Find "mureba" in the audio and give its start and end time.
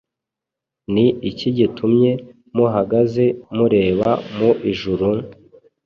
3.55-4.09